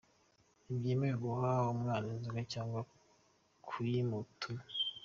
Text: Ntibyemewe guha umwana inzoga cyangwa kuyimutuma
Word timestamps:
Ntibyemewe 0.63 1.15
guha 1.23 1.51
umwana 1.73 2.07
inzoga 2.15 2.41
cyangwa 2.53 2.79
kuyimutuma 3.67 4.61